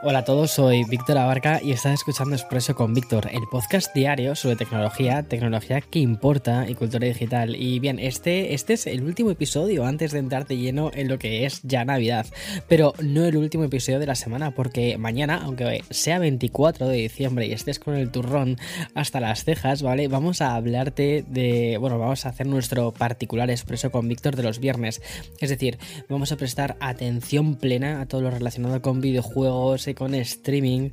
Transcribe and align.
Hola 0.00 0.20
a 0.20 0.24
todos, 0.24 0.52
soy 0.52 0.84
Víctor 0.84 1.18
Abarca 1.18 1.60
y 1.60 1.72
estás 1.72 1.94
escuchando 1.94 2.36
Expreso 2.36 2.76
con 2.76 2.94
Víctor, 2.94 3.28
el 3.32 3.42
podcast 3.50 3.92
diario 3.96 4.36
sobre 4.36 4.54
tecnología, 4.54 5.24
tecnología 5.24 5.80
que 5.80 5.98
importa 5.98 6.70
y 6.70 6.76
cultura 6.76 7.08
digital. 7.08 7.56
Y 7.56 7.80
bien, 7.80 7.98
este, 7.98 8.54
este 8.54 8.74
es 8.74 8.86
el 8.86 9.02
último 9.02 9.32
episodio 9.32 9.84
antes 9.84 10.12
de 10.12 10.20
entrar 10.20 10.46
de 10.46 10.56
lleno 10.56 10.92
en 10.94 11.08
lo 11.08 11.18
que 11.18 11.46
es 11.46 11.62
ya 11.64 11.84
Navidad, 11.84 12.26
pero 12.68 12.92
no 13.02 13.24
el 13.24 13.36
último 13.36 13.64
episodio 13.64 13.98
de 13.98 14.06
la 14.06 14.14
semana, 14.14 14.52
porque 14.52 14.96
mañana, 14.98 15.40
aunque 15.42 15.82
sea 15.90 16.20
24 16.20 16.86
de 16.86 16.96
diciembre 16.96 17.48
y 17.48 17.52
estés 17.52 17.80
con 17.80 17.96
el 17.96 18.12
turrón 18.12 18.56
hasta 18.94 19.18
las 19.18 19.42
cejas, 19.42 19.82
¿vale? 19.82 20.06
Vamos 20.06 20.42
a 20.42 20.54
hablarte 20.54 21.24
de, 21.26 21.76
bueno, 21.80 21.98
vamos 21.98 22.24
a 22.24 22.28
hacer 22.28 22.46
nuestro 22.46 22.92
particular 22.92 23.50
Expreso 23.50 23.90
con 23.90 24.06
Víctor 24.06 24.36
de 24.36 24.44
los 24.44 24.60
viernes. 24.60 25.02
Es 25.40 25.50
decir, 25.50 25.76
vamos 26.08 26.30
a 26.30 26.36
prestar 26.36 26.76
atención 26.78 27.56
plena 27.56 28.00
a 28.00 28.06
todo 28.06 28.20
lo 28.20 28.30
relacionado 28.30 28.80
con 28.80 29.00
videojuegos, 29.00 29.87
con 29.94 30.14
streaming. 30.14 30.90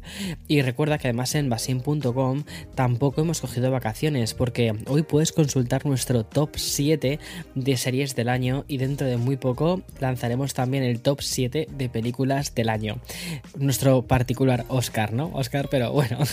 Y 0.48 0.62
recuerda 0.62 0.98
que 0.98 1.08
además 1.08 1.36
en 1.36 1.50
basin.com 1.50 2.44
tampoco 2.76 3.22
hemos 3.22 3.42
cogido 3.42 3.72
vacaciones 3.72 4.34
porque 4.34 4.74
hoy 4.88 5.04
puedes 5.04 5.32
consultar 5.32 5.86
nuestro 5.86 6.26
top 6.26 6.52
7 6.56 7.20
de 7.56 7.78
series 7.78 8.16
del 8.16 8.30
año 8.30 8.66
y 8.68 8.78
dentro 8.78 9.08
de 9.08 9.18
muy 9.18 9.38
poco 9.38 9.82
lanzaremos 10.00 10.54
también 10.54 10.84
el 10.84 11.02
top 11.02 11.22
7 11.22 11.68
de 11.72 11.90
películas 11.90 12.54
del 12.56 12.70
año. 12.70 13.00
Nuestro 13.58 14.04
particular 14.04 14.66
Oscar, 14.68 15.14
¿no? 15.14 15.32
Oscar, 15.34 15.68
pero 15.70 15.92
bueno. 15.92 16.20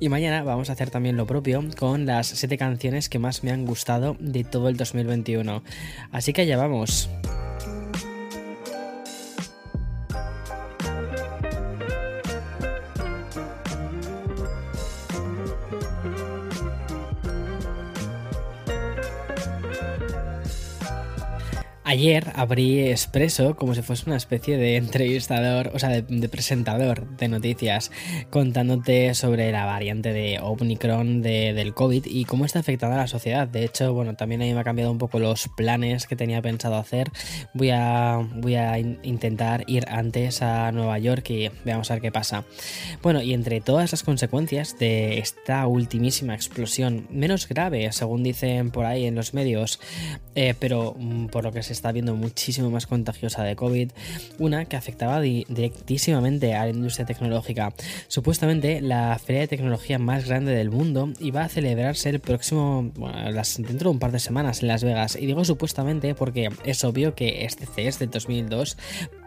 Y 0.00 0.08
mañana 0.08 0.42
vamos 0.42 0.68
a 0.68 0.72
hacer 0.72 0.90
también 0.90 1.16
lo 1.16 1.28
propio 1.28 1.62
con 1.78 2.06
las 2.06 2.26
7 2.26 2.58
canciones 2.58 3.08
que 3.08 3.20
más 3.20 3.44
me 3.44 3.52
han 3.52 3.64
gustado 3.64 4.16
de 4.18 4.42
todo 4.42 4.68
el 4.68 4.76
2021. 4.76 5.62
Así 6.10 6.32
que 6.32 6.42
allá 6.42 6.56
vamos. 6.56 7.08
Ayer 22.02 22.32
abrí 22.34 22.80
Expreso 22.88 23.54
como 23.54 23.76
si 23.76 23.82
fuese 23.82 24.06
una 24.06 24.16
especie 24.16 24.56
de 24.56 24.74
entrevistador, 24.74 25.70
o 25.72 25.78
sea, 25.78 25.88
de, 25.90 26.28
presentador 26.28 27.16
de 27.16 27.28
noticias, 27.28 27.92
contándote 28.28 29.14
sobre 29.14 29.52
la 29.52 29.66
variante 29.66 30.12
de 30.12 30.40
Omicron 30.42 31.22
del 31.22 31.74
COVID 31.74 32.06
y 32.06 32.24
cómo 32.24 32.44
está 32.44 32.58
afectando 32.58 32.96
a 32.96 33.02
la 33.02 33.06
sociedad. 33.06 33.46
De 33.46 33.64
hecho, 33.64 33.94
bueno, 33.94 34.16
también 34.16 34.42
a 34.42 34.46
mí 34.46 34.52
me 34.52 34.58
ha 34.58 34.64
cambiado 34.64 34.90
un 34.90 34.98
poco 34.98 35.20
los 35.20 35.46
planes 35.56 36.08
que 36.08 36.16
tenía 36.16 36.42
pensado 36.42 36.74
hacer. 36.74 37.12
Voy 37.54 37.70
a, 37.70 38.18
voy 38.34 38.56
a 38.56 38.80
intentar 38.80 39.62
ir 39.68 39.84
antes 39.86 40.42
a 40.42 40.72
Nueva 40.72 40.98
York 40.98 41.30
y 41.30 41.52
veamos 41.64 41.88
a 41.92 41.94
ver 41.94 42.02
qué 42.02 42.10
pasa. 42.10 42.44
Bueno, 43.00 43.22
y 43.22 43.32
entre 43.32 43.60
todas 43.60 43.92
las 43.92 44.02
consecuencias 44.02 44.76
de 44.76 45.20
esta 45.20 45.68
ultimísima 45.68 46.34
explosión, 46.34 47.06
menos 47.12 47.46
grave, 47.46 47.92
según 47.92 48.24
dicen 48.24 48.72
por 48.72 48.86
ahí 48.86 49.04
en 49.04 49.14
los 49.14 49.34
medios, 49.34 49.78
eh, 50.34 50.54
pero 50.58 50.96
mm, 50.98 51.26
por 51.26 51.44
lo 51.44 51.52
que 51.52 51.62
se 51.62 51.72
está 51.72 51.91
viendo 51.92 52.14
muchísimo 52.14 52.70
más 52.70 52.86
contagiosa 52.86 53.44
de 53.44 53.56
COVID, 53.56 53.90
una 54.38 54.64
que 54.64 54.76
afectaba 54.76 55.20
directísimamente 55.20 56.54
a 56.54 56.64
la 56.64 56.70
industria 56.70 57.06
tecnológica. 57.06 57.72
Supuestamente 58.08 58.80
la 58.80 59.18
feria 59.18 59.42
de 59.42 59.48
tecnología 59.48 59.98
más 59.98 60.26
grande 60.26 60.52
del 60.52 60.70
mundo 60.70 61.12
iba 61.20 61.42
a 61.42 61.48
celebrarse 61.48 62.08
el 62.08 62.20
próximo, 62.20 62.90
dentro 63.58 63.90
de 63.90 63.94
un 63.94 63.98
par 63.98 64.12
de 64.12 64.18
semanas 64.18 64.62
en 64.62 64.68
Las 64.68 64.84
Vegas. 64.84 65.16
Y 65.16 65.26
digo 65.26 65.44
supuestamente 65.44 66.14
porque 66.14 66.48
es 66.64 66.84
obvio 66.84 67.14
que 67.14 67.44
este 67.44 67.66
CES 67.66 67.98
de 67.98 68.06
2002 68.06 68.76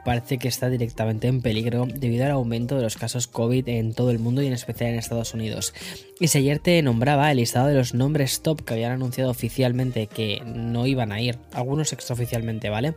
parece 0.06 0.38
que 0.38 0.48
está 0.48 0.70
directamente 0.70 1.28
en 1.28 1.42
peligro 1.42 1.88
debido 1.94 2.26
al 2.26 2.32
aumento 2.32 2.78
de 2.78 2.84
los 2.84 2.96
casos 2.96 3.28
COVID 3.28 3.68
en 3.68 3.94
todo 3.94 4.12
el 4.12 4.20
mundo 4.20 4.42
y 4.42 4.48
en 4.48 4.54
especial 4.54 4.92
en 4.92 5.00
Estados 5.00 5.34
Unidos. 5.34 5.74
Y 6.18 6.30
si 6.30 6.38
ayer 6.38 6.60
te 6.60 6.82
nombraba 6.82 7.30
el 7.30 7.38
listado 7.38 7.68
de 7.68 7.74
los 7.74 7.94
nombres 7.94 8.42
top 8.42 8.64
que 8.64 8.76
habían 8.76 8.94
anunciado 8.94 9.30
oficialmente 9.30 10.08
que 10.08 10.42
no 10.46 10.88
iban 10.88 11.12
a 11.12 11.20
ir, 11.20 11.38
algunos 11.52 11.92
extraoficialmente, 11.92 12.70
¿vale? 12.70 12.94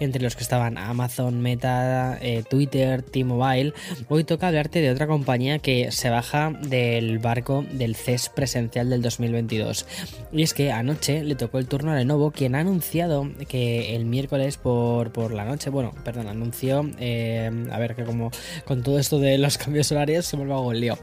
Entre 0.00 0.20
los 0.20 0.36
que 0.36 0.42
estaban 0.42 0.76
Amazon, 0.76 1.40
Meta, 1.40 2.18
eh, 2.20 2.44
Twitter, 2.48 3.02
T-Mobile, 3.02 3.72
hoy 4.08 4.24
toca 4.24 4.48
hablarte 4.48 4.80
de 4.80 4.90
otra 4.90 5.06
compañía 5.06 5.60
que 5.60 5.90
se 5.92 6.10
baja 6.10 6.50
del 6.50 7.18
barco 7.20 7.64
del 7.72 7.96
CES 7.96 8.28
presencial 8.28 8.90
del 8.90 9.00
2022. 9.00 9.86
Y 10.32 10.42
es 10.42 10.52
que 10.52 10.70
anoche 10.70 11.22
le 11.22 11.36
tocó 11.36 11.58
el 11.58 11.68
turno 11.68 11.92
a 11.92 11.96
Lenovo, 11.96 12.32
quien 12.32 12.54
ha 12.54 12.60
anunciado 12.60 13.30
que 13.48 13.96
el 13.96 14.04
miércoles 14.04 14.58
por, 14.58 15.12
por 15.12 15.32
la 15.32 15.44
noche, 15.44 15.70
bueno, 15.70 15.92
perdón, 16.04 16.28
anunció 16.48 16.90
eh, 16.98 17.50
a 17.70 17.78
ver 17.78 17.94
que 17.94 18.04
como 18.04 18.30
con 18.64 18.82
todo 18.82 18.98
esto 18.98 19.18
de 19.18 19.36
los 19.36 19.58
cambios 19.58 19.92
horarios 19.92 20.24
se 20.24 20.36
me 20.36 20.44
hago 20.52 20.72
el 20.72 20.80
lío, 20.80 20.98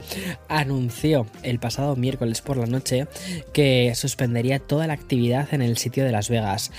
anunció 0.48 1.26
el 1.42 1.58
pasado 1.60 1.94
miércoles 1.94 2.40
por 2.40 2.56
la 2.56 2.66
noche 2.66 3.06
que 3.52 3.92
suspendería 3.94 4.58
toda 4.58 4.88
la 4.88 4.94
actividad 4.94 5.54
en 5.54 5.62
el 5.62 5.76
sitio 5.76 6.04
de 6.04 6.12
Las 6.12 6.28
Vegas. 6.28 6.72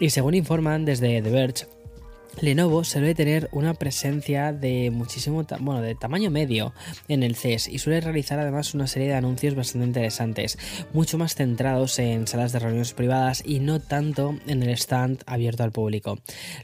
Y 0.00 0.10
según 0.10 0.34
informan 0.34 0.84
desde 0.84 1.20
The 1.20 1.30
Verge, 1.30 1.66
Lenovo 2.40 2.84
suele 2.84 3.14
tener 3.14 3.48
una 3.52 3.74
presencia 3.74 4.52
de 4.52 4.90
muchísimo, 4.90 5.46
bueno, 5.60 5.80
de 5.80 5.94
tamaño 5.94 6.30
medio 6.30 6.74
en 7.08 7.22
el 7.22 7.36
CES 7.36 7.68
y 7.68 7.78
suele 7.78 8.00
realizar 8.00 8.38
además 8.38 8.74
una 8.74 8.86
serie 8.86 9.08
de 9.08 9.14
anuncios 9.14 9.54
bastante 9.54 9.86
interesantes, 9.86 10.58
mucho 10.92 11.18
más 11.18 11.34
centrados 11.34 11.98
en 11.98 12.26
salas 12.26 12.52
de 12.52 12.58
reuniones 12.58 12.92
privadas 12.92 13.42
y 13.46 13.60
no 13.60 13.80
tanto 13.80 14.38
en 14.46 14.62
el 14.62 14.70
stand 14.70 15.22
abierto 15.26 15.62
al 15.62 15.72
público. 15.72 16.18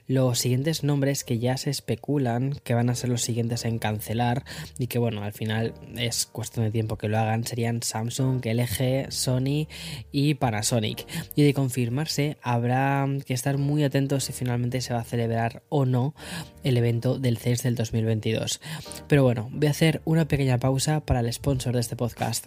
Los 0.07 0.39
siguientes 0.39 0.85
nombres 0.85 1.25
que 1.25 1.39
ya 1.39 1.57
se 1.57 1.71
especulan 1.71 2.55
que 2.65 2.75
van 2.75 2.91
a 2.91 2.95
ser 2.95 3.11
los 3.11 3.23
siguientes 3.23 3.65
en 3.65 3.79
cancelar 3.79 4.45
y 4.79 4.87
que 4.89 4.99
bueno, 4.99 5.23
al 5.23 5.33
final 5.33 5.75
es 5.97 6.27
cuestión 6.27 6.65
de 6.65 6.73
tiempo 6.73 6.97
que 6.97 7.09
lo 7.09 7.19
hagan 7.19 7.45
serían 7.45 7.83
Samsung, 7.83 8.45
LG, 8.45 9.11
Sony 9.11 9.69
y 10.13 10.35
Panasonic. 10.35 11.07
Y 11.35 11.43
de 11.43 11.55
confirmarse 11.55 12.37
habrá 12.43 13.07
que 13.25 13.35
estar 13.35 13.59
muy 13.59 13.85
atentos 13.85 14.25
si 14.25 14.33
finalmente 14.33 14.81
se 14.81 14.93
va 14.93 15.01
a 15.01 15.05
celebrar 15.05 15.60
o 15.69 15.85
no 15.85 16.15
el 16.65 16.77
evento 16.77 17.19
del 17.19 17.39
CES 17.39 17.63
del 17.63 17.75
2022. 17.75 18.61
Pero 19.09 19.23
bueno, 19.23 19.49
voy 19.53 19.69
a 19.69 19.71
hacer 19.71 20.01
una 20.05 20.27
pequeña 20.27 20.59
pausa 20.59 21.01
para 21.01 21.21
el 21.21 21.33
sponsor 21.33 21.75
de 21.75 21.81
este 21.81 21.97
podcast. 21.97 22.47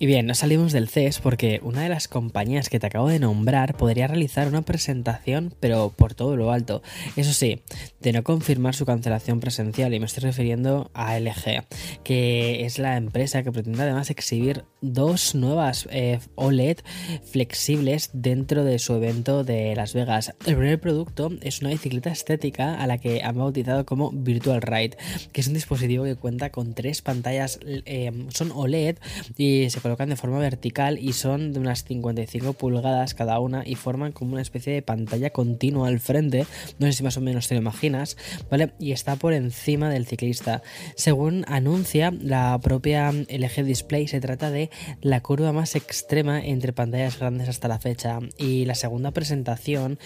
Y 0.00 0.06
bien, 0.06 0.26
no 0.26 0.34
salimos 0.36 0.70
del 0.70 0.88
CES 0.88 1.18
porque 1.18 1.60
una 1.64 1.82
de 1.82 1.88
las 1.88 2.06
compañías 2.06 2.68
que 2.68 2.78
te 2.78 2.86
acabo 2.86 3.08
de 3.08 3.18
nombrar 3.18 3.76
podría 3.76 4.06
realizar 4.06 4.46
una 4.46 4.62
presentación, 4.62 5.52
pero 5.58 5.92
por 5.96 6.14
todo 6.14 6.36
lo 6.36 6.52
alto. 6.52 6.82
Eso 7.16 7.32
sí, 7.32 7.62
de 8.00 8.12
no 8.12 8.22
confirmar 8.22 8.76
su 8.76 8.86
cancelación 8.86 9.40
presencial, 9.40 9.92
y 9.92 9.98
me 9.98 10.06
estoy 10.06 10.22
refiriendo 10.22 10.92
a 10.94 11.18
LG, 11.18 11.64
que 12.04 12.64
es 12.64 12.78
la 12.78 12.96
empresa 12.96 13.42
que 13.42 13.50
pretende 13.50 13.82
además 13.82 14.10
exhibir 14.10 14.64
dos 14.80 15.34
nuevas 15.34 15.88
eh, 15.90 16.20
OLED 16.36 16.78
flexibles 17.24 18.10
dentro 18.12 18.62
de 18.62 18.78
su 18.78 18.94
evento 18.94 19.42
de 19.42 19.74
Las 19.74 19.94
Vegas. 19.94 20.32
El 20.46 20.56
primer 20.56 20.80
producto 20.80 21.32
es 21.42 21.60
una 21.60 21.70
bicicleta 21.70 22.10
estética 22.10 22.80
a 22.80 22.86
la 22.86 22.98
que 22.98 23.22
han 23.24 23.36
bautizado 23.36 23.84
como 23.84 24.12
Virtual 24.12 24.62
Ride, 24.62 24.96
que 25.32 25.40
es 25.40 25.48
un 25.48 25.54
dispositivo 25.54 26.04
que 26.04 26.14
cuenta 26.14 26.50
con 26.50 26.74
tres 26.74 27.02
pantallas, 27.02 27.58
eh, 27.64 28.12
son 28.28 28.52
OLED 28.52 28.98
y 29.36 29.68
se 29.70 29.80
colocan 29.88 30.10
de 30.10 30.16
forma 30.16 30.38
vertical 30.38 30.98
y 30.98 31.14
son 31.14 31.54
de 31.54 31.60
unas 31.60 31.84
55 31.84 32.52
pulgadas 32.52 33.14
cada 33.14 33.40
una 33.40 33.62
y 33.64 33.74
forman 33.74 34.12
como 34.12 34.34
una 34.34 34.42
especie 34.42 34.70
de 34.74 34.82
pantalla 34.82 35.30
continua 35.30 35.88
al 35.88 35.98
frente, 35.98 36.44
no 36.78 36.86
sé 36.86 36.92
si 36.92 37.02
más 37.02 37.16
o 37.16 37.22
menos 37.22 37.48
te 37.48 37.54
lo 37.54 37.62
imaginas, 37.62 38.18
¿vale? 38.50 38.74
Y 38.78 38.92
está 38.92 39.16
por 39.16 39.32
encima 39.32 39.88
del 39.88 40.04
ciclista. 40.04 40.60
Según 40.94 41.46
anuncia 41.48 42.12
la 42.20 42.58
propia 42.62 43.10
LG 43.12 43.64
Display, 43.64 44.08
se 44.08 44.20
trata 44.20 44.50
de 44.50 44.68
la 45.00 45.22
curva 45.22 45.52
más 45.52 45.74
extrema 45.74 46.44
entre 46.44 46.74
pantallas 46.74 47.18
grandes 47.18 47.48
hasta 47.48 47.66
la 47.66 47.78
fecha 47.78 48.18
y 48.36 48.66
la 48.66 48.74
segunda 48.74 49.12
presentación, 49.12 49.98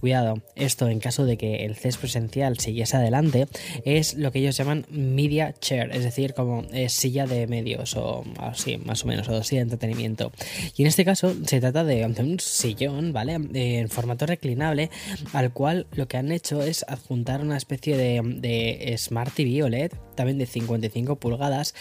cuidado, 0.00 0.42
esto 0.54 0.86
en 0.90 1.00
caso 1.00 1.24
de 1.24 1.38
que 1.38 1.64
el 1.64 1.76
CES 1.76 1.96
presencial 1.96 2.58
siguiese 2.58 2.98
adelante, 2.98 3.48
es 3.86 4.18
lo 4.18 4.32
que 4.32 4.40
ellos 4.40 4.58
llaman 4.58 4.84
media 4.90 5.54
chair, 5.58 5.92
es 5.92 6.04
decir, 6.04 6.34
como 6.34 6.64
eh, 6.72 6.90
silla 6.90 7.26
de 7.26 7.46
medios 7.46 7.96
o 7.96 8.22
así, 8.38 8.76
más 8.76 9.02
o 9.04 9.06
menos, 9.06 9.29
de 9.38 9.58
entretenimiento. 9.58 10.32
Y 10.76 10.82
en 10.82 10.88
este 10.88 11.04
caso 11.04 11.34
se 11.46 11.60
trata 11.60 11.84
de, 11.84 12.04
un 12.04 12.40
sillón, 12.40 13.12
¿vale? 13.12 13.34
en 13.34 13.88
formato 13.88 14.26
reclinable, 14.26 14.90
al 15.32 15.52
cual 15.52 15.86
lo 15.92 16.08
que 16.08 16.16
han 16.16 16.32
hecho 16.32 16.62
es 16.62 16.84
adjuntar 16.88 17.40
una 17.40 17.56
especie 17.56 17.96
de, 17.96 18.20
de 18.22 18.94
Smart 18.98 19.32
TV 19.34 19.62
OLED, 19.62 19.92
también 20.14 20.38
de 20.38 20.46
55 20.46 21.16
pulgadas, 21.16 21.74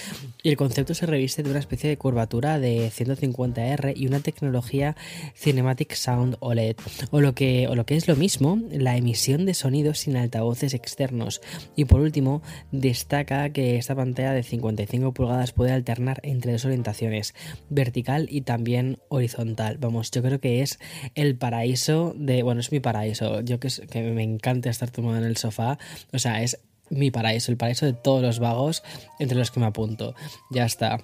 y 0.43 0.49
el 0.49 0.57
concepto 0.57 0.93
se 0.93 1.05
reviste 1.05 1.43
de 1.43 1.49
una 1.49 1.59
especie 1.59 1.89
de 1.89 1.97
curvatura 1.97 2.59
de 2.59 2.89
150R 2.89 3.93
y 3.95 4.07
una 4.07 4.19
tecnología 4.19 4.95
Cinematic 5.35 5.93
Sound 5.93 6.37
OLED, 6.39 6.77
o 7.11 7.19
lo 7.19 7.33
que, 7.33 7.67
o 7.67 7.75
lo 7.75 7.85
que 7.85 7.95
es 7.95 8.07
lo 8.07 8.15
mismo, 8.15 8.59
la 8.71 8.95
emisión 8.95 9.45
de 9.45 9.53
sonidos 9.53 9.99
sin 9.99 10.15
altavoces 10.15 10.73
externos. 10.73 11.41
Y 11.75 11.85
por 11.85 12.01
último, 12.01 12.41
destaca 12.71 13.49
que 13.49 13.77
esta 13.77 13.95
pantalla 13.95 14.33
de 14.33 14.43
55 14.43 15.13
pulgadas 15.13 15.51
puede 15.51 15.71
alternar 15.71 16.19
entre 16.23 16.51
dos 16.51 16.65
orientaciones, 16.65 17.33
vertical 17.69 18.27
y 18.29 18.41
también 18.41 18.97
horizontal. 19.09 19.77
Vamos, 19.79 20.11
yo 20.11 20.21
creo 20.21 20.39
que 20.39 20.61
es 20.61 20.79
el 21.15 21.35
paraíso 21.35 22.13
de, 22.17 22.43
bueno, 22.43 22.61
es 22.61 22.71
mi 22.71 22.79
paraíso, 22.79 23.41
yo 23.41 23.59
que, 23.59 23.69
que 23.89 24.01
me 24.01 24.23
encanta 24.23 24.69
estar 24.69 24.89
tomado 24.89 25.17
en 25.17 25.23
el 25.23 25.37
sofá, 25.37 25.77
o 26.13 26.19
sea, 26.19 26.41
es 26.41 26.59
mi 26.89 27.11
paraíso, 27.11 27.51
el 27.51 27.57
paraíso 27.57 27.85
de 27.85 27.93
todos 27.93 28.21
los 28.21 28.39
vagos 28.39 28.83
entre 29.19 29.37
los 29.37 29.51
que 29.51 29.59
me 29.59 29.67
apunto. 29.67 30.15
Ya 30.49 30.65
está. 30.65 30.99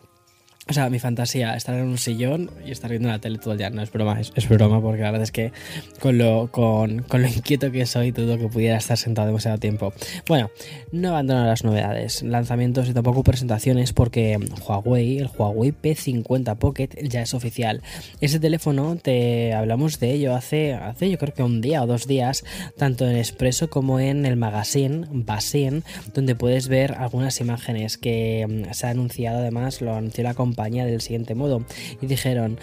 O 0.67 0.73
sea, 0.73 0.89
mi 0.89 0.97
fantasía, 0.97 1.55
estar 1.55 1.75
en 1.75 1.85
un 1.85 1.99
sillón 1.99 2.49
y 2.65 2.71
estar 2.71 2.89
viendo 2.89 3.07
la 3.07 3.19
tele 3.19 3.37
todo 3.37 3.51
el 3.51 3.59
día. 3.59 3.69
No 3.69 3.83
es 3.83 3.91
broma, 3.91 4.19
es, 4.19 4.49
broma, 4.49 4.81
porque 4.81 5.03
la 5.03 5.11
verdad 5.11 5.21
es 5.21 5.31
que 5.31 5.51
con 5.99 6.17
lo, 6.17 6.49
con, 6.51 7.03
con, 7.03 7.21
lo 7.21 7.27
inquieto 7.27 7.71
que 7.71 7.85
soy, 7.85 8.09
dudo 8.09 8.39
que 8.39 8.47
pudiera 8.47 8.75
estar 8.75 8.97
sentado 8.97 9.27
demasiado 9.27 9.59
tiempo. 9.59 9.93
Bueno, 10.27 10.49
no 10.91 11.09
abandono 11.09 11.45
las 11.45 11.63
novedades, 11.63 12.23
lanzamientos 12.23 12.89
y 12.89 12.93
tampoco 12.93 13.21
presentaciones, 13.21 13.93
porque 13.93 14.39
Huawei, 14.67 15.19
el 15.19 15.29
Huawei 15.37 15.71
P50 15.71 16.55
Pocket, 16.57 16.89
ya 17.03 17.21
es 17.21 17.35
oficial. 17.35 17.83
Ese 18.19 18.39
teléfono, 18.39 18.95
te 18.95 19.53
hablamos 19.53 19.99
de 19.99 20.13
ello 20.13 20.33
hace, 20.33 20.73
hace 20.73 21.11
yo 21.11 21.19
creo 21.19 21.35
que 21.35 21.43
un 21.43 21.61
día 21.61 21.83
o 21.83 21.85
dos 21.85 22.07
días, 22.07 22.43
tanto 22.75 23.07
en 23.07 23.17
Expreso 23.17 23.69
como 23.69 23.99
en 23.99 24.25
el 24.25 24.35
magazine 24.35 25.05
Basin, 25.11 25.83
donde 26.15 26.33
puedes 26.33 26.69
ver 26.69 26.93
algunas 26.93 27.39
imágenes 27.39 27.99
que 27.99 28.47
mm, 28.49 28.73
se 28.73 28.87
ha 28.87 28.89
anunciado, 28.89 29.37
además, 29.37 29.81
lo 29.81 29.93
anunció 29.93 30.23
la 30.23 30.33
compañía 30.33 30.54
del 30.85 31.01
siguiente 31.01 31.35
modo. 31.35 31.63
Y 32.01 32.07
dijeron 32.07 32.59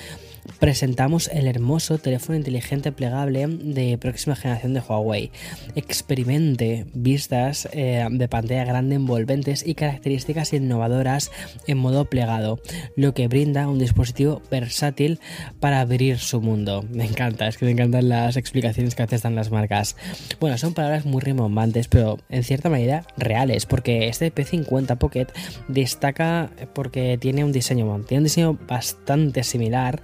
presentamos 0.59 1.29
el 1.33 1.47
hermoso 1.47 1.99
teléfono 1.99 2.37
inteligente 2.37 2.93
plegable 2.93 3.47
de 3.47 3.99
próxima 3.99 4.37
generación 4.37 4.75
de 4.75 4.81
Huawei. 4.81 5.31
Experimente 5.77 6.87
vistas 6.95 7.69
eh, 7.73 8.07
de 8.11 8.29
pantalla 8.29 8.65
grande 8.65 8.97
envolventes 8.97 9.67
y 9.67 9.75
características 9.75 10.53
innovadoras 10.53 11.31
en 11.67 11.79
modo 11.79 12.07
plegado, 12.07 12.61
lo 12.97 13.15
que 13.15 13.29
brinda 13.29 13.69
un 13.69 13.79
dispositivo 13.79 14.43
versátil 14.51 15.21
para 15.61 15.81
abrir 15.81 16.19
su 16.19 16.41
mundo. 16.41 16.85
Me 16.91 17.05
encanta, 17.05 17.47
es 17.47 17.57
que 17.57 17.65
me 17.65 17.73
encantan 17.73 18.09
las 18.09 18.37
explicaciones 18.37 18.95
que 18.95 19.03
dan 19.23 19.35
las 19.35 19.51
marcas. 19.51 19.97
Bueno, 20.41 20.57
son 20.59 20.75
palabras 20.75 21.05
muy 21.05 21.21
rimbombantes, 21.21 21.89
pero 21.89 22.19
en 22.31 22.45
cierta 22.45 22.71
manera 22.71 23.05
reales, 23.17 23.67
porque 23.67 24.09
este 24.09 24.33
P50 24.33 24.97
Pocket 24.97 25.27
destaca 25.69 26.51
porque 26.75 27.19
tiene 27.21 27.45
un 27.45 27.53
diseño, 27.53 28.01
tiene 28.07 28.21
un 28.21 28.25
diseño 28.25 28.59
bastante 28.67 29.43
similar 29.43 30.03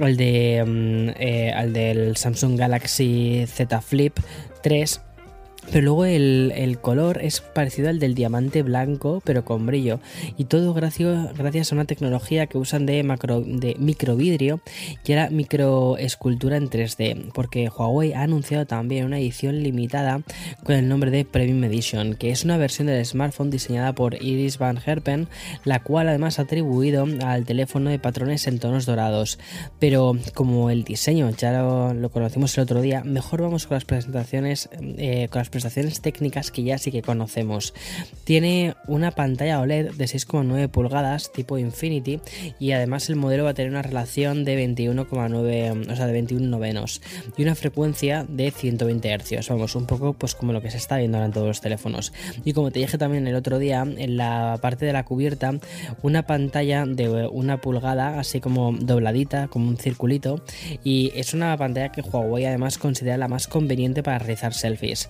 al, 0.00 0.16
de, 0.16 0.62
mm, 0.66 1.08
eh, 1.18 1.52
al 1.52 1.72
del 1.72 2.16
Samsung 2.16 2.58
Galaxy 2.58 3.44
Z 3.46 3.80
Flip 3.80 4.18
3 4.62 5.00
pero 5.70 5.84
luego 5.84 6.04
el, 6.04 6.78
color 6.80 7.20
es 7.22 7.40
parecido 7.40 7.88
al 7.88 7.98
del 7.98 8.14
diamante 8.14 8.62
blanco, 8.62 9.22
pero 9.24 9.44
con 9.44 9.66
brillo. 9.66 10.00
Y 10.36 10.44
todo 10.44 10.74
gracias, 10.74 11.36
gracias 11.36 11.70
a 11.70 11.74
una 11.74 11.84
tecnología 11.84 12.46
que 12.46 12.58
usan 12.58 12.84
de, 12.86 13.02
macro, 13.02 13.40
de 13.40 13.76
microvidrio 13.78 14.60
y 15.04 15.12
era 15.12 15.30
microescultura 15.30 16.56
en 16.56 16.68
3D. 16.68 17.32
Porque 17.32 17.68
Huawei 17.68 18.12
ha 18.12 18.22
anunciado 18.22 18.66
también 18.66 19.06
una 19.06 19.18
edición 19.18 19.62
limitada 19.62 20.22
con 20.64 20.74
el 20.74 20.88
nombre 20.88 21.10
de 21.10 21.24
Premium 21.24 21.64
Edition, 21.64 22.14
que 22.14 22.30
es 22.30 22.44
una 22.44 22.56
versión 22.56 22.88
del 22.88 23.04
smartphone 23.06 23.50
diseñada 23.50 23.94
por 23.94 24.14
Iris 24.22 24.58
Van 24.58 24.78
Herpen, 24.84 25.28
la 25.64 25.82
cual 25.82 26.08
además 26.08 26.38
ha 26.38 26.42
atribuido 26.42 27.06
al 27.24 27.44
teléfono 27.44 27.90
de 27.90 27.98
patrones 27.98 28.46
en 28.46 28.58
tonos 28.58 28.84
dorados. 28.84 29.38
Pero 29.78 30.16
como 30.34 30.70
el 30.70 30.84
diseño 30.84 31.30
ya 31.30 31.52
lo, 31.52 32.10
conocimos 32.10 32.56
el 32.58 32.64
otro 32.64 32.80
día, 32.80 33.04
mejor 33.04 33.42
vamos 33.42 33.66
con 33.66 33.76
las 33.76 33.84
presentaciones, 33.84 34.68
eh, 34.80 35.28
con 35.30 35.38
las 35.38 35.51
prestaciones 35.52 36.00
técnicas 36.00 36.50
que 36.50 36.64
ya 36.64 36.78
sí 36.78 36.90
que 36.90 37.02
conocemos. 37.02 37.74
Tiene 38.24 38.74
una 38.88 39.12
pantalla 39.12 39.60
OLED 39.60 39.92
de 39.92 40.04
6,9 40.06 40.68
pulgadas 40.68 41.30
tipo 41.30 41.58
Infinity 41.58 42.20
y 42.58 42.72
además 42.72 43.08
el 43.08 43.16
modelo 43.16 43.44
va 43.44 43.50
a 43.50 43.54
tener 43.54 43.70
una 43.70 43.82
relación 43.82 44.44
de 44.44 44.66
21,9, 44.66 45.92
o 45.92 45.96
sea, 45.96 46.06
de 46.06 46.12
21 46.12 46.48
novenos 46.48 47.00
y 47.36 47.42
una 47.42 47.54
frecuencia 47.54 48.26
de 48.28 48.50
120 48.50 49.18
Hz. 49.18 49.48
Vamos, 49.48 49.76
un 49.76 49.86
poco 49.86 50.14
pues 50.14 50.34
como 50.34 50.52
lo 50.52 50.60
que 50.60 50.70
se 50.70 50.78
está 50.78 50.96
viendo 50.96 51.18
ahora 51.18 51.26
en 51.26 51.32
todos 51.32 51.46
los 51.46 51.60
teléfonos. 51.60 52.12
Y 52.44 52.52
como 52.52 52.70
te 52.70 52.80
dije 52.80 52.98
también 52.98 53.26
el 53.26 53.34
otro 53.34 53.58
día, 53.58 53.82
en 53.82 54.16
la 54.16 54.58
parte 54.60 54.86
de 54.86 54.92
la 54.92 55.04
cubierta, 55.04 55.54
una 56.02 56.26
pantalla 56.26 56.84
de 56.86 57.28
una 57.28 57.60
pulgada, 57.60 58.18
así 58.18 58.40
como 58.40 58.72
dobladita, 58.72 59.48
como 59.48 59.68
un 59.68 59.76
circulito, 59.76 60.42
y 60.82 61.12
es 61.14 61.34
una 61.34 61.56
pantalla 61.56 61.92
que 61.92 62.00
Huawei 62.00 62.46
además 62.46 62.78
considera 62.78 63.16
la 63.16 63.28
más 63.28 63.48
conveniente 63.48 64.02
para 64.02 64.18
realizar 64.18 64.54
selfies. 64.54 65.08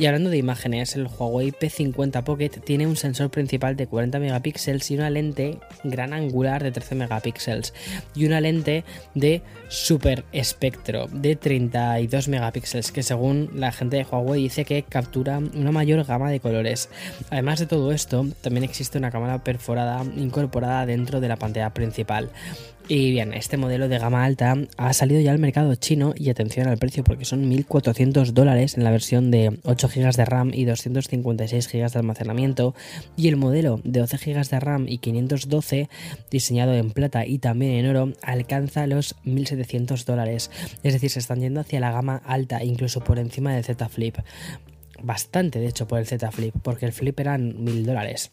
Y 0.00 0.06
hablando 0.06 0.30
de 0.30 0.38
imágenes, 0.38 0.96
el 0.96 1.08
Huawei 1.08 1.52
P50 1.52 2.24
Pocket 2.24 2.48
tiene 2.64 2.86
un 2.86 2.96
sensor 2.96 3.30
principal 3.30 3.76
de 3.76 3.86
40 3.86 4.18
megapíxeles 4.18 4.90
y 4.90 4.94
una 4.94 5.10
lente 5.10 5.58
gran 5.84 6.14
angular 6.14 6.62
de 6.62 6.72
13 6.72 6.94
megapíxeles 6.94 7.74
y 8.14 8.24
una 8.24 8.40
lente 8.40 8.82
de 9.14 9.42
super 9.68 10.24
espectro 10.32 11.06
de 11.12 11.36
32 11.36 12.28
megapíxeles 12.28 12.92
que 12.92 13.02
según 13.02 13.50
la 13.54 13.72
gente 13.72 13.98
de 13.98 14.06
Huawei 14.10 14.44
dice 14.44 14.64
que 14.64 14.84
captura 14.84 15.36
una 15.36 15.70
mayor 15.70 16.02
gama 16.06 16.30
de 16.30 16.40
colores. 16.40 16.88
Además 17.28 17.58
de 17.58 17.66
todo 17.66 17.92
esto, 17.92 18.26
también 18.40 18.64
existe 18.64 18.96
una 18.96 19.10
cámara 19.10 19.44
perforada 19.44 20.02
incorporada 20.16 20.86
dentro 20.86 21.20
de 21.20 21.28
la 21.28 21.36
pantalla 21.36 21.74
principal. 21.74 22.30
Y 22.92 23.12
bien, 23.12 23.34
este 23.34 23.56
modelo 23.56 23.86
de 23.86 24.00
gama 24.00 24.24
alta 24.24 24.56
ha 24.76 24.92
salido 24.94 25.20
ya 25.20 25.30
al 25.30 25.38
mercado 25.38 25.72
chino 25.76 26.12
y 26.16 26.28
atención 26.28 26.66
al 26.66 26.76
precio 26.76 27.04
porque 27.04 27.24
son 27.24 27.48
1.400 27.48 28.32
dólares 28.32 28.76
en 28.76 28.82
la 28.82 28.90
versión 28.90 29.30
de 29.30 29.60
8 29.62 29.88
GB 29.94 30.16
de 30.16 30.24
RAM 30.24 30.50
y 30.52 30.64
256 30.64 31.72
GB 31.72 31.88
de 31.88 31.98
almacenamiento 32.00 32.74
y 33.16 33.28
el 33.28 33.36
modelo 33.36 33.80
de 33.84 34.00
12 34.00 34.16
GB 34.16 34.48
de 34.48 34.58
RAM 34.58 34.88
y 34.88 34.98
512 34.98 35.88
diseñado 36.32 36.74
en 36.74 36.90
plata 36.90 37.24
y 37.26 37.38
también 37.38 37.74
en 37.74 37.86
oro 37.86 38.12
alcanza 38.22 38.88
los 38.88 39.14
1.700 39.24 40.04
dólares. 40.04 40.50
Es 40.82 40.92
decir, 40.92 41.10
se 41.10 41.20
están 41.20 41.38
yendo 41.38 41.60
hacia 41.60 41.78
la 41.78 41.92
gama 41.92 42.20
alta 42.24 42.64
incluso 42.64 43.04
por 43.04 43.20
encima 43.20 43.54
del 43.54 43.62
Z 43.62 43.88
Flip. 43.88 44.16
Bastante 45.00 45.60
de 45.60 45.68
hecho 45.68 45.86
por 45.86 46.00
el 46.00 46.06
Z 46.06 46.28
Flip 46.32 46.56
porque 46.60 46.86
el 46.86 46.92
Flip 46.92 47.20
eran 47.20 47.54
1.000 47.54 47.84
dólares. 47.84 48.32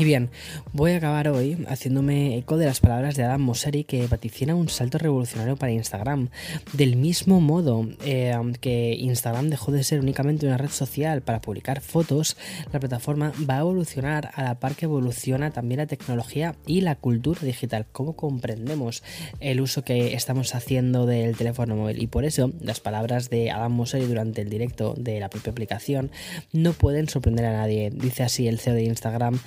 Y 0.00 0.04
bien, 0.04 0.30
voy 0.72 0.92
a 0.92 0.96
acabar 0.96 1.28
hoy 1.28 1.62
haciéndome 1.68 2.38
eco 2.38 2.56
de 2.56 2.64
las 2.64 2.80
palabras 2.80 3.16
de 3.16 3.24
Adam 3.24 3.42
Mosseri 3.42 3.84
que 3.84 4.06
vaticina 4.06 4.54
un 4.54 4.70
salto 4.70 4.96
revolucionario 4.96 5.56
para 5.56 5.72
Instagram. 5.72 6.30
Del 6.72 6.96
mismo 6.96 7.42
modo 7.42 7.86
eh, 8.06 8.34
que 8.62 8.94
Instagram 8.94 9.50
dejó 9.50 9.72
de 9.72 9.84
ser 9.84 10.00
únicamente 10.00 10.46
una 10.46 10.56
red 10.56 10.70
social 10.70 11.20
para 11.20 11.42
publicar 11.42 11.82
fotos, 11.82 12.38
la 12.72 12.80
plataforma 12.80 13.34
va 13.46 13.56
a 13.56 13.60
evolucionar 13.60 14.30
a 14.32 14.42
la 14.42 14.58
par 14.58 14.74
que 14.74 14.86
evoluciona 14.86 15.50
también 15.50 15.80
la 15.80 15.86
tecnología 15.86 16.54
y 16.66 16.80
la 16.80 16.94
cultura 16.94 17.42
digital. 17.42 17.84
¿Cómo 17.92 18.16
comprendemos 18.16 19.02
el 19.40 19.60
uso 19.60 19.84
que 19.84 20.14
estamos 20.14 20.54
haciendo 20.54 21.04
del 21.04 21.36
teléfono 21.36 21.76
móvil? 21.76 22.02
Y 22.02 22.06
por 22.06 22.24
eso 22.24 22.52
las 22.62 22.80
palabras 22.80 23.28
de 23.28 23.50
Adam 23.50 23.72
Mosseri 23.72 24.06
durante 24.06 24.40
el 24.40 24.48
directo 24.48 24.94
de 24.96 25.20
la 25.20 25.28
propia 25.28 25.52
aplicación 25.52 26.10
no 26.54 26.72
pueden 26.72 27.06
sorprender 27.06 27.44
a 27.44 27.52
nadie. 27.52 27.90
Dice 27.90 28.22
así 28.22 28.48
el 28.48 28.60
CEO 28.60 28.72
de 28.72 28.84
Instagram 28.84 29.38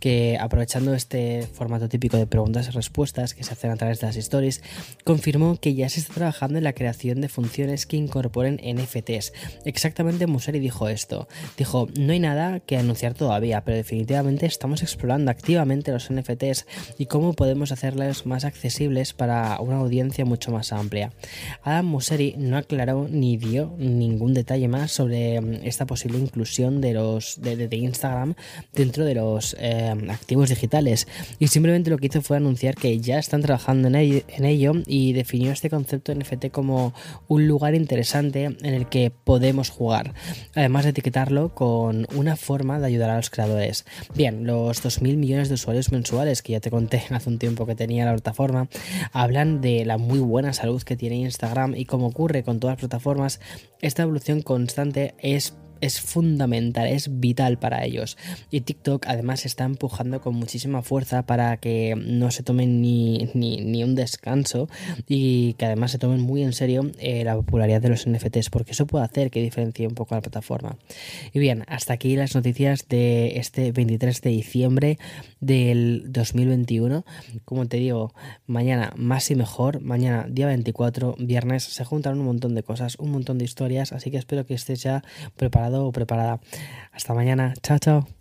que 0.00 0.38
aprovechando 0.40 0.94
este 0.94 1.46
formato 1.46 1.88
típico 1.88 2.16
de 2.16 2.26
preguntas 2.26 2.68
y 2.68 2.70
respuestas 2.70 3.34
que 3.34 3.44
se 3.44 3.52
hacen 3.52 3.70
a 3.70 3.76
través 3.76 4.00
de 4.00 4.06
las 4.06 4.16
stories, 4.16 4.62
confirmó 5.04 5.56
que 5.60 5.74
ya 5.74 5.88
se 5.88 6.00
está 6.00 6.14
trabajando 6.14 6.58
en 6.58 6.64
la 6.64 6.72
creación 6.72 7.20
de 7.20 7.28
funciones 7.28 7.86
que 7.86 7.96
incorporen 7.96 8.60
NFTs. 8.64 9.32
Exactamente 9.64 10.26
Museri 10.26 10.58
dijo 10.58 10.88
esto. 10.88 11.28
Dijo, 11.56 11.88
no 11.98 12.12
hay 12.12 12.18
nada 12.18 12.60
que 12.60 12.76
anunciar 12.76 13.14
todavía, 13.14 13.62
pero 13.64 13.76
definitivamente 13.76 14.46
estamos 14.46 14.82
explorando 14.82 15.30
activamente 15.30 15.92
los 15.92 16.10
NFTs 16.10 16.66
y 16.98 17.06
cómo 17.06 17.34
podemos 17.34 17.70
hacerlos 17.70 18.26
más 18.26 18.44
accesibles 18.44 19.12
para 19.12 19.60
una 19.60 19.76
audiencia 19.76 20.24
mucho 20.24 20.50
más 20.50 20.72
amplia. 20.72 21.12
Adam 21.62 21.86
Museri 21.86 22.34
no 22.38 22.56
aclaró 22.56 23.06
ni 23.08 23.36
dio 23.36 23.74
ningún 23.78 24.34
detalle 24.34 24.68
más 24.68 24.92
sobre 24.92 25.40
mm, 25.40 25.60
esta 25.64 25.86
posible 25.86 26.18
inclusión 26.18 26.80
de 26.80 26.94
los 26.94 27.40
de, 27.40 27.68
Instagram 27.70 28.34
dentro 28.72 29.04
de 29.04 29.14
los 29.14 29.56
eh, 29.58 29.89
activos 29.90 30.48
digitales 30.48 31.06
y 31.38 31.48
simplemente 31.48 31.90
lo 31.90 31.98
que 31.98 32.06
hizo 32.06 32.22
fue 32.22 32.36
anunciar 32.36 32.74
que 32.74 32.98
ya 33.00 33.18
están 33.18 33.42
trabajando 33.42 33.88
en 33.88 33.94
ello, 33.94 34.22
en 34.28 34.44
ello 34.44 34.72
y 34.86 35.12
definió 35.12 35.52
este 35.52 35.70
concepto 35.70 36.14
NFT 36.14 36.50
como 36.50 36.94
un 37.28 37.46
lugar 37.46 37.74
interesante 37.74 38.44
en 38.44 38.74
el 38.74 38.88
que 38.88 39.10
podemos 39.10 39.70
jugar, 39.70 40.14
además 40.54 40.84
de 40.84 40.90
etiquetarlo 40.90 41.54
con 41.54 42.06
una 42.14 42.36
forma 42.36 42.78
de 42.78 42.86
ayudar 42.86 43.10
a 43.10 43.16
los 43.16 43.30
creadores. 43.30 43.84
Bien, 44.14 44.46
los 44.46 44.82
2.000 44.82 45.16
millones 45.16 45.48
de 45.48 45.54
usuarios 45.54 45.92
mensuales 45.92 46.42
que 46.42 46.52
ya 46.52 46.60
te 46.60 46.70
conté 46.70 47.02
hace 47.10 47.28
un 47.28 47.38
tiempo 47.38 47.66
que 47.66 47.74
tenía 47.74 48.04
la 48.04 48.12
plataforma 48.12 48.68
hablan 49.12 49.60
de 49.60 49.84
la 49.84 49.98
muy 49.98 50.18
buena 50.18 50.52
salud 50.52 50.82
que 50.82 50.96
tiene 50.96 51.16
Instagram 51.16 51.74
y 51.74 51.84
como 51.84 52.06
ocurre 52.06 52.42
con 52.42 52.60
todas 52.60 52.74
las 52.74 52.80
plataformas, 52.80 53.40
esta 53.80 54.02
evolución 54.02 54.42
constante 54.42 55.14
es 55.18 55.54
es 55.80 56.00
fundamental, 56.00 56.86
es 56.88 57.20
vital 57.20 57.58
para 57.58 57.84
ellos. 57.84 58.16
Y 58.50 58.62
TikTok 58.62 59.06
además 59.06 59.46
está 59.46 59.64
empujando 59.64 60.20
con 60.20 60.34
muchísima 60.34 60.82
fuerza 60.82 61.22
para 61.22 61.56
que 61.58 61.94
no 61.96 62.30
se 62.30 62.42
tomen 62.42 62.80
ni, 62.80 63.28
ni, 63.34 63.84
un 63.84 63.94
descanso 63.94 64.68
y 65.06 65.54
que 65.54 65.66
además 65.66 65.92
se 65.92 65.98
tomen 65.98 66.20
muy 66.20 66.42
en 66.42 66.52
serio 66.52 66.90
eh, 66.98 67.24
la 67.24 67.34
popularidad 67.34 67.80
de 67.80 67.88
los 67.88 68.06
NFTs, 68.06 68.50
porque 68.50 68.72
eso 68.72 68.86
puede 68.86 69.04
hacer 69.04 69.30
que 69.30 69.42
diferencie 69.42 69.86
un 69.86 69.94
poco 69.94 70.14
la 70.14 70.20
plataforma. 70.20 70.76
Y 71.32 71.38
bien, 71.38 71.64
hasta 71.66 71.94
aquí 71.94 72.16
las 72.16 72.34
noticias 72.34 72.86
de 72.88 73.38
este 73.38 73.72
23 73.72 74.20
de 74.20 74.30
diciembre 74.30 74.98
del 75.40 76.04
2021. 76.12 77.04
Como 77.44 77.66
te 77.66 77.78
digo, 77.78 78.12
mañana 78.46 78.92
más 78.96 79.30
y 79.30 79.34
mejor, 79.34 79.80
mañana 79.80 80.26
día 80.28 80.46
24, 80.46 81.16
viernes, 81.18 81.64
se 81.64 81.84
juntan 81.84 82.18
un 82.18 82.26
montón 82.26 82.54
de 82.54 82.62
cosas, 82.62 82.96
un 82.98 83.10
montón 83.10 83.38
de 83.38 83.44
historias, 83.44 83.92
así 83.92 84.10
que 84.10 84.18
espero 84.18 84.46
que 84.46 84.54
estés 84.54 84.82
ya 84.82 85.02
o 85.78 85.92
preparada. 85.92 86.40
Hasta 86.92 87.14
mañana. 87.14 87.54
Chao, 87.62 87.78
chao. 87.78 88.19